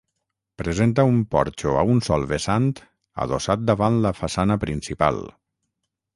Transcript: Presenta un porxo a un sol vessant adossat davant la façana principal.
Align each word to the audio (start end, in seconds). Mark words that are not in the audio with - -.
Presenta 0.59 1.03
un 1.09 1.19
porxo 1.35 1.73
a 1.81 1.83
un 1.97 2.01
sol 2.07 2.25
vessant 2.31 2.65
adossat 3.27 3.69
davant 3.73 4.01
la 4.09 4.15
façana 4.23 4.59
principal. 4.67 5.23